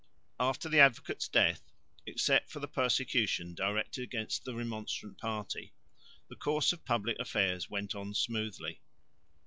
[0.39, 1.71] After the Advocate's death,
[2.07, 5.75] except for the persecution directed against the Remonstrant party,
[6.27, 8.81] the course of public affairs went on smoothly.